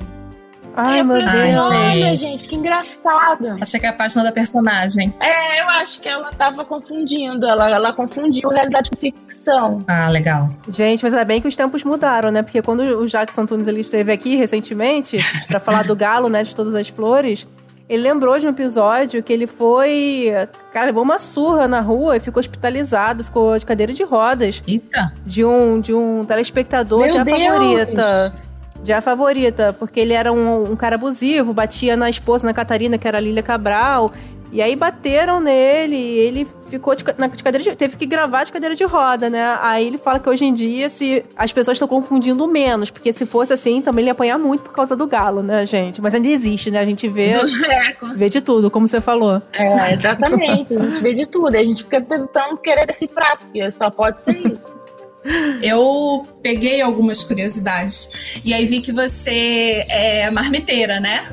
[0.76, 1.58] Ai, meu Deus.
[1.58, 3.56] Olha, gente, que engraçado.
[3.60, 5.12] Achei que é a página da personagem.
[5.18, 7.46] É, eu acho que ela tava confundindo.
[7.46, 9.78] Ela, ela confundiu realidade com ficção.
[9.88, 10.50] Ah, legal.
[10.68, 12.42] Gente, mas é bem que os tempos mudaram, né?
[12.42, 16.54] Porque quando o Jackson Tunes ele esteve aqui recentemente para falar do galo, né, de
[16.54, 17.46] todas as flores,
[17.88, 20.30] ele lembrou de um episódio que ele foi.
[20.72, 24.62] Cara, levou uma surra na rua e ficou hospitalizado, ficou de cadeira de rodas.
[24.66, 25.12] Eita!
[25.24, 27.38] De um, de um telespectador Meu de A Deus.
[27.38, 28.45] Favorita
[28.82, 32.98] de A Favorita, porque ele era um, um, cara abusivo, batia na esposa, na Catarina,
[32.98, 34.12] que era a Lília Cabral.
[34.52, 38.44] E aí bateram nele, e ele ficou de, na, de cadeira de, teve que gravar
[38.44, 39.58] de cadeira de roda, né?
[39.60, 43.26] Aí ele fala que hoje em dia se as pessoas estão confundindo menos, porque se
[43.26, 46.00] fosse assim, também ele ia apanhar muito por causa do galo, né, gente?
[46.00, 46.78] Mas ainda existe, né?
[46.78, 47.34] A gente vê,
[48.14, 49.42] vê de tudo, como você falou.
[49.52, 50.76] É, exatamente.
[50.76, 51.56] A gente vê de tudo.
[51.56, 54.74] A gente fica tentando querer decifrar, porque só pode ser isso.
[55.62, 61.28] Eu peguei algumas curiosidades e aí vi que você é marmiteira, né?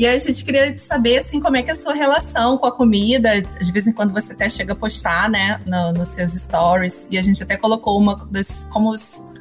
[0.00, 2.66] E aí a gente queria saber assim como é que é a sua relação com
[2.66, 3.38] a comida.
[3.42, 7.06] De vez em quando você até chega a postar, né, no, nos seus stories.
[7.10, 8.94] E a gente até colocou uma das como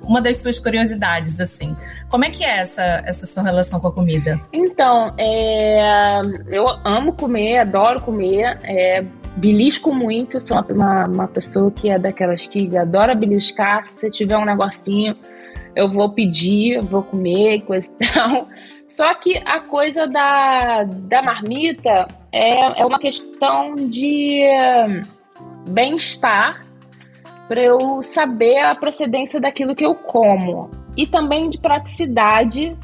[0.04, 1.78] uma das suas curiosidades, assim.
[2.10, 4.42] Como é que é essa, essa sua relação com a comida?
[4.52, 8.60] Então, é, eu amo comer, adoro comer.
[8.64, 9.06] É,
[9.40, 13.86] belisco muito, sou uma, uma pessoa que é daquelas que adora beliscar.
[13.86, 15.16] Se tiver um negocinho,
[15.76, 18.48] eu vou pedir, vou comer, coisa e tal.
[18.88, 24.42] Só que a coisa da, da marmita é, é uma questão de
[25.70, 26.66] bem-estar
[27.48, 30.70] para eu saber a procedência daquilo que eu como.
[30.98, 32.76] E também de praticidade,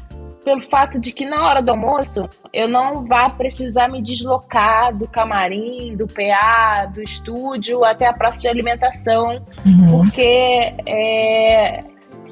[0.46, 5.08] pelo fato de que na hora do almoço eu não vá precisar me deslocar do
[5.08, 9.88] camarim, do PA, do estúdio até a praça de alimentação, uhum.
[9.88, 10.22] porque
[10.86, 11.82] é,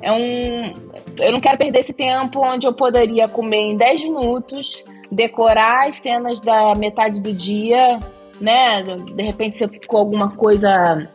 [0.01, 0.75] é um.
[1.19, 5.97] Eu não quero perder esse tempo onde eu poderia comer em 10 minutos, decorar as
[5.97, 7.99] cenas da metade do dia,
[8.41, 8.85] né?
[8.85, 11.11] De repente, se ficou alguma coisa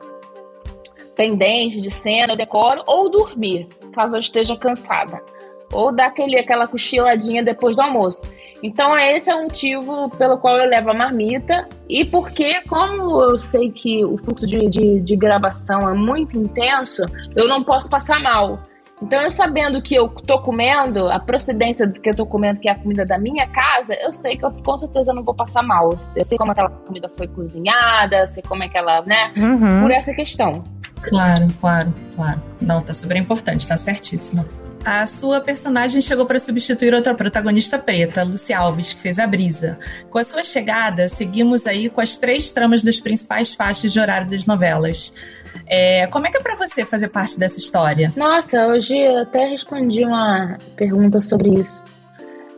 [1.16, 5.22] pendente de cena, eu decoro, ou dormir, caso eu esteja cansada.
[5.72, 8.24] Ou dar aquele, aquela cochiladinha depois do almoço.
[8.62, 11.68] Então, esse é o motivo pelo qual eu levo a marmita.
[11.88, 17.04] E porque, como eu sei que o fluxo de, de, de gravação é muito intenso,
[17.36, 18.60] eu não posso passar mal.
[19.02, 22.68] Então, eu sabendo que eu tô comendo, a procedência do que eu tô comendo, que
[22.68, 25.64] é a comida da minha casa, eu sei que eu com certeza não vou passar
[25.64, 25.90] mal.
[26.18, 29.32] Eu sei como aquela comida foi cozinhada, sei como é que ela, né?
[29.38, 29.80] Uhum.
[29.80, 30.64] Por essa questão.
[31.04, 32.42] Claro, claro, claro.
[32.60, 34.46] Não, tá super importante, tá certíssima.
[34.84, 39.78] A sua personagem chegou para substituir outra protagonista preta, Lucy Alves, que fez a Brisa.
[40.10, 44.30] Com a sua chegada, seguimos aí com as três tramas dos principais faixas de horário
[44.30, 45.13] das novelas.
[45.68, 48.12] É, como é que é para você fazer parte dessa história?
[48.15, 51.84] Nossa, hoje eu até respondi uma pergunta sobre isso.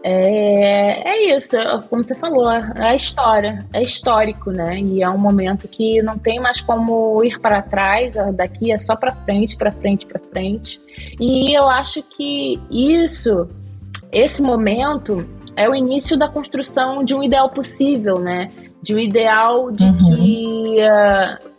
[0.03, 1.55] É, é isso,
[1.89, 4.79] como você falou, é a história, é histórico, né?
[4.79, 8.95] E é um momento que não tem mais como ir para trás, daqui é só
[8.95, 10.81] para frente, para frente, para frente.
[11.19, 13.47] E eu acho que isso,
[14.11, 18.49] esse momento, é o início da construção de um ideal possível, né?
[18.81, 19.97] De um ideal de uhum.
[19.97, 21.51] que uh,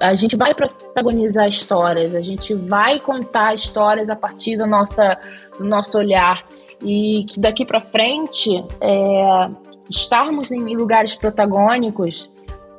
[0.00, 5.18] a gente vai protagonizar histórias, a gente vai contar histórias a partir do, nossa,
[5.58, 6.44] do nosso olhar
[6.82, 9.50] e que daqui para frente é,
[9.90, 12.30] estarmos em lugares protagônicos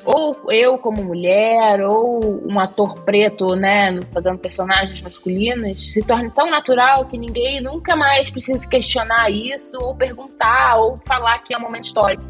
[0.06, 6.50] ou eu como mulher ou um ator preto, né, fazendo personagens masculinos, se torne tão
[6.50, 11.62] natural que ninguém nunca mais precisa questionar isso ou perguntar ou falar que é um
[11.62, 12.24] momento histórico.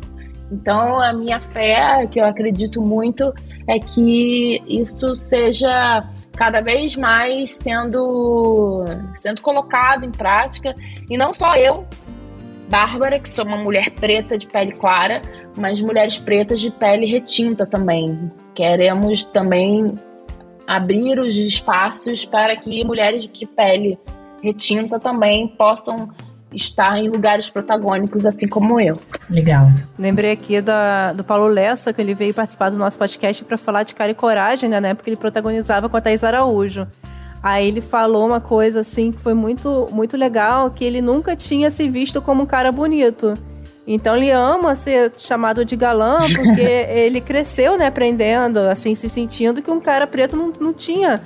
[0.52, 3.34] Então, a minha fé, que eu acredito muito,
[3.66, 6.04] é que isso seja
[6.36, 10.76] cada vez mais sendo, sendo colocado em prática.
[11.10, 11.86] E não só eu,
[12.70, 15.22] Bárbara, que sou uma mulher preta de pele clara,
[15.58, 18.32] mas mulheres pretas de pele retinta também.
[18.56, 19.96] Queremos também
[20.66, 24.00] abrir os espaços para que mulheres de pele
[24.42, 26.10] retinta também possam
[26.54, 28.96] estar em lugares protagônicos, assim como eu.
[29.30, 29.72] Legal.
[29.98, 33.84] Lembrei aqui da, do Paulo Lessa, que ele veio participar do nosso podcast para falar
[33.84, 34.80] de Cara e Coragem, né?
[34.80, 36.88] Na época ele protagonizava com a Thais Araújo.
[37.42, 41.72] Aí ele falou uma coisa assim que foi muito, muito legal, que ele nunca tinha
[41.72, 43.34] se visto como um cara bonito.
[43.88, 49.62] Então ele ama ser chamado de galã porque ele cresceu, né, aprendendo, assim, se sentindo
[49.62, 51.20] que um cara preto não, não tinha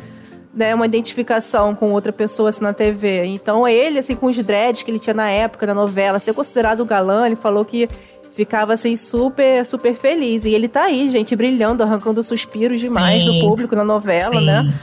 [0.55, 3.25] né, uma identificação com outra pessoa assim, na TV.
[3.25, 6.85] Então ele, assim, com os dreads que ele tinha na época da novela, ser considerado
[6.85, 7.89] galã, ele falou que
[8.33, 10.45] ficava assim super, super feliz.
[10.45, 13.39] E ele tá aí, gente, brilhando, arrancando suspiros demais Sim.
[13.41, 14.45] do público na novela, Sim.
[14.45, 14.73] né?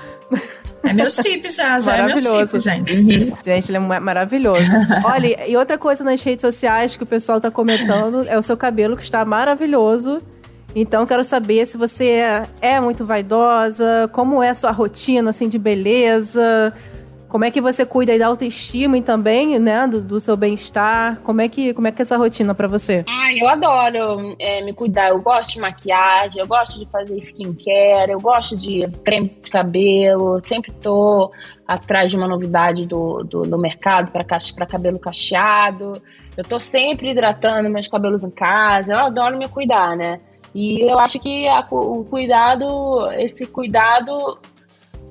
[0.83, 3.35] É meu chip já, já é meu chip, gente.
[3.45, 4.73] Gente, ele é ma- maravilhoso.
[5.05, 8.57] Olha, e outra coisa nas redes sociais que o pessoal tá comentando é o seu
[8.57, 10.21] cabelo que está maravilhoso.
[10.75, 15.49] Então, quero saber se você é, é muito vaidosa, como é a sua rotina, assim,
[15.49, 16.73] de beleza,
[17.33, 21.41] como é que você cuida da autoestima e também, né, do, do seu bem-estar, como
[21.41, 23.07] é que como é que é essa rotina pra você?
[23.09, 25.09] Ai, eu adoro é, me cuidar.
[25.09, 30.43] Eu gosto de maquiagem, eu gosto de fazer skincare, eu gosto de creme de cabelo.
[30.45, 31.33] Sempre tô
[31.67, 36.03] atrás de uma novidade do, do, do mercado para cabelo cacheado.
[36.37, 38.93] Eu tô sempre hidratando meus cabelos em casa.
[38.93, 40.21] Eu adoro me cuidar, né?
[40.55, 44.39] E eu acho que a o cuidado, esse cuidado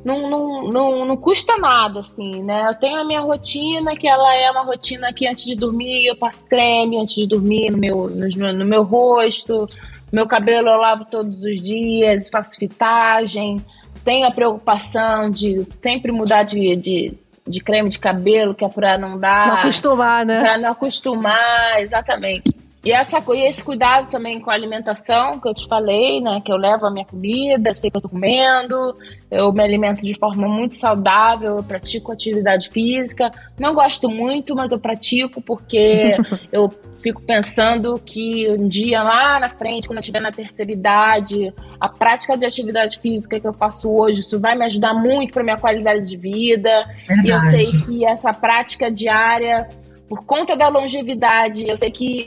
[0.03, 2.67] não, não, não, não custa nada, assim, né?
[2.69, 6.15] Eu tenho a minha rotina, que ela é uma rotina que antes de dormir eu
[6.15, 9.67] passo creme, antes de dormir no meu, no, no meu rosto,
[10.11, 13.63] meu cabelo eu lavo todos os dias, faço fitagem,
[14.03, 17.13] tenho a preocupação de sempre mudar de, de,
[17.47, 19.47] de creme de cabelo, que é pra não dar...
[19.47, 20.41] Não acostumar, né?
[20.41, 22.51] Pra não acostumar, exatamente.
[22.83, 26.41] E, essa, e esse cuidado também com a alimentação, que eu te falei, né?
[26.43, 28.97] Que eu levo a minha comida, eu sei que eu tô comendo,
[29.29, 33.31] eu me alimento de forma muito saudável, eu pratico atividade física.
[33.59, 36.17] Não gosto muito, mas eu pratico porque
[36.51, 41.53] eu fico pensando que um dia lá na frente, quando eu estiver na terceira idade,
[41.79, 45.43] a prática de atividade física que eu faço hoje, isso vai me ajudar muito para
[45.43, 46.85] minha qualidade de vida.
[47.23, 47.85] E eu sei Verdade.
[47.85, 49.69] que essa prática diária,
[50.11, 52.25] por conta da longevidade, eu sei que,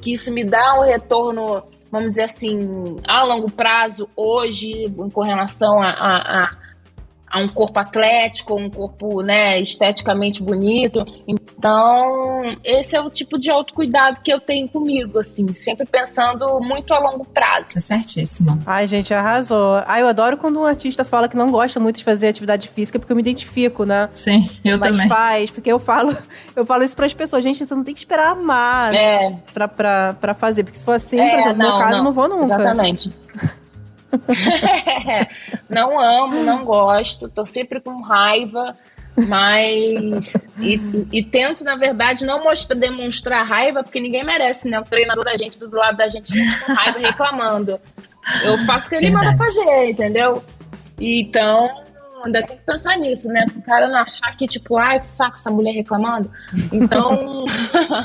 [0.00, 1.60] que isso me dá um retorno,
[1.90, 6.56] vamos dizer assim, a longo prazo, hoje, com relação a, a, a-
[7.30, 11.04] a um corpo atlético, um corpo né, esteticamente bonito.
[11.26, 16.94] Então, esse é o tipo de autocuidado que eu tenho comigo, assim, sempre pensando muito
[16.94, 17.74] a longo prazo.
[17.74, 18.62] Tá certíssimo.
[18.64, 19.82] Ai, gente, arrasou.
[19.86, 22.98] Ai, eu adoro quando um artista fala que não gosta muito de fazer atividade física,
[22.98, 24.08] porque eu me identifico, né?
[24.14, 25.08] Sim, eu mas também.
[25.08, 26.16] faz, porque eu falo,
[26.54, 30.14] eu falo isso pras pessoas, gente, você não tem que esperar amar É, pra, pra,
[30.20, 32.04] pra fazer, porque se for assim, É, por exemplo, no meu caso, não.
[32.04, 32.54] não vou nunca.
[32.54, 33.10] Exatamente.
[35.68, 38.76] não amo, não gosto, tô sempre com raiva,
[39.16, 40.48] mas.
[40.58, 40.80] E,
[41.12, 44.78] e tento, na verdade, não mostrar, demonstrar raiva, porque ninguém merece, né?
[44.78, 46.32] O treinador da gente do lado da gente
[46.64, 47.80] com raiva reclamando.
[48.44, 49.54] Eu faço o que ele manda Verdade.
[49.54, 50.42] fazer, entendeu?
[51.00, 51.84] Então.
[52.24, 53.46] Ainda tem que pensar nisso, né?
[53.54, 56.28] O cara não achar que, tipo, ai, que saco essa mulher reclamando.
[56.72, 57.44] Então,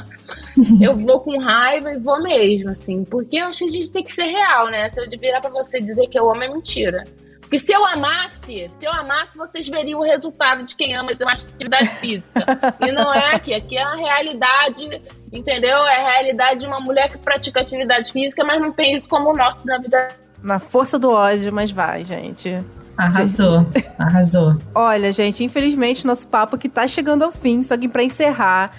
[0.82, 3.04] eu vou com raiva e vou mesmo, assim.
[3.04, 4.90] Porque eu acho que a gente tem que ser real, né?
[4.90, 7.04] Se eu virar pra você dizer que eu amo, é mentira.
[7.52, 11.34] Porque se eu amasse, se eu amasse, vocês veriam o resultado de quem ama uma
[11.34, 12.46] atividade física.
[12.80, 13.54] E não é aqui.
[13.54, 15.02] Aqui é a realidade,
[15.34, 15.78] entendeu?
[15.86, 19.36] É a realidade de uma mulher que pratica atividade física, mas não tem isso como
[19.36, 20.08] norte na vida
[20.42, 22.58] Na força do ódio, mas vai, gente.
[22.98, 23.66] Arrasou,
[23.98, 24.56] arrasou.
[24.74, 28.72] Olha, gente, infelizmente nosso papo aqui tá chegando ao fim, só que pra encerrar,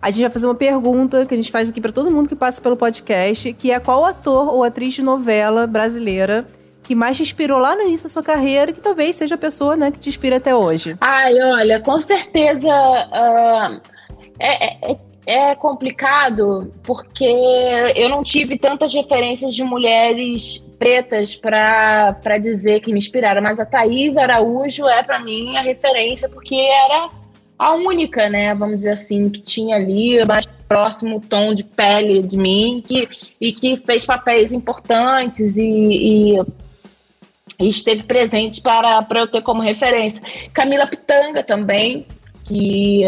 [0.00, 2.36] a gente vai fazer uma pergunta que a gente faz aqui pra todo mundo que
[2.36, 6.46] passa pelo podcast, que é qual ator ou atriz de novela brasileira
[6.86, 9.76] que mais te inspirou lá no início da sua carreira que talvez seja a pessoa,
[9.76, 10.96] né, que te inspira até hoje.
[11.00, 13.80] Ai, olha, com certeza ah,
[14.38, 17.24] é, é, é complicado porque
[17.96, 23.66] eu não tive tantas referências de mulheres pretas para dizer que me inspiraram, mas a
[23.66, 27.08] Thaís Araújo é para mim a referência porque era
[27.58, 32.36] a única, né, vamos dizer assim, que tinha ali mais próximo tom de pele de
[32.36, 33.08] mim que,
[33.40, 36.40] e que fez papéis importantes e, e
[37.58, 40.22] e esteve presente para, para eu ter como referência.
[40.52, 42.06] Camila Pitanga também,
[42.44, 43.02] que,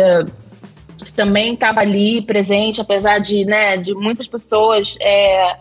[0.96, 5.56] que também estava ali presente, apesar de, né, de muitas pessoas é,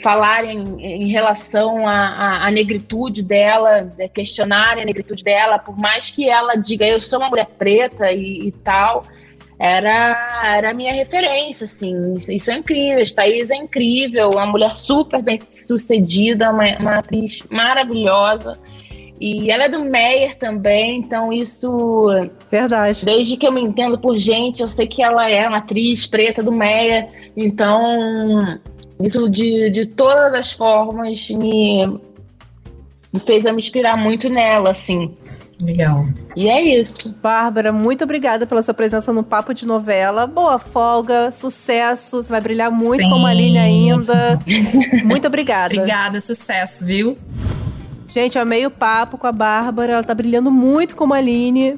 [0.00, 6.28] falarem em relação à, à, negritude dela, né, questionarem a negritude dela, por mais que
[6.28, 9.04] ela diga eu sou uma mulher preta e, e tal,
[9.58, 14.74] era, era a minha referência, assim, isso, isso é incrível, Thaís é incrível, uma mulher
[14.74, 18.58] super bem sucedida, uma, uma atriz maravilhosa,
[19.20, 22.08] e ela é do Meyer também, então isso,
[22.50, 23.04] Verdade.
[23.04, 26.42] desde que eu me entendo por gente, eu sei que ela é uma atriz preta
[26.42, 28.58] do Meyer, então
[29.02, 31.86] isso de, de todas as formas me,
[33.12, 35.14] me fez eu me inspirar muito nela, assim.
[35.62, 36.04] Legal.
[36.34, 37.18] E é isso.
[37.22, 40.26] Bárbara, muito obrigada pela sua presença no Papo de Novela.
[40.26, 42.22] Boa folga, sucesso.
[42.22, 43.10] Você vai brilhar muito Sim.
[43.10, 44.40] como Aline ainda.
[45.04, 45.74] Muito obrigada.
[45.74, 47.16] Obrigada, sucesso, viu?
[48.08, 49.94] Gente, eu amei o papo com a Bárbara.
[49.94, 51.76] Ela tá brilhando muito como a Aline.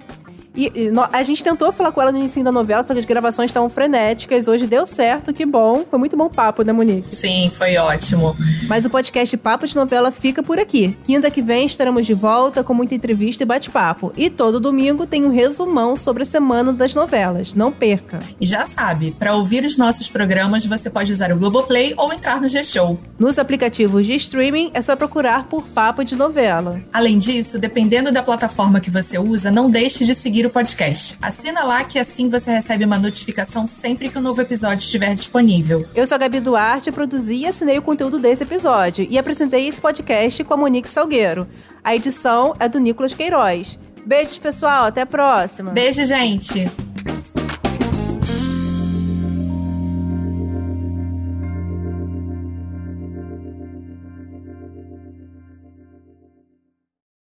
[0.57, 3.01] E, e no- a gente tentou falar com ela no início da novela, só que
[3.01, 4.47] as gravações estavam frenéticas.
[4.49, 5.85] Hoje deu certo, que bom.
[5.89, 7.15] Foi muito bom papo, né, Monique?
[7.15, 8.37] Sim, foi ótimo.
[8.69, 10.97] Mas o podcast Papo de Novela fica por aqui.
[11.05, 14.13] Quinta que vem estaremos de volta com muita entrevista e bate-papo.
[14.17, 17.55] E todo domingo tem um resumão sobre a semana das novelas.
[17.55, 18.21] Não perca.
[18.41, 22.41] E já sabe, para ouvir os nossos programas, você pode usar o Globoplay ou entrar
[22.41, 22.99] no G-Show.
[23.19, 26.81] Nos aplicativos de streaming é só procurar por Papo de Novela.
[26.93, 30.15] Além disso, dependendo da plataforma que você usa, não deixe de
[30.45, 31.17] seguir o podcast.
[31.21, 35.87] Assina lá que assim você recebe uma notificação sempre que um novo episódio estiver disponível.
[35.95, 39.81] Eu sou a Gabi Duarte, produzi e assinei o conteúdo desse episódio e apresentei esse
[39.81, 41.47] podcast com a Monique Salgueiro.
[41.83, 43.79] A edição é do Nicolas Queiroz.
[44.05, 44.85] Beijos, pessoal.
[44.85, 45.71] Até a próxima.
[45.71, 46.71] Beijo, gente!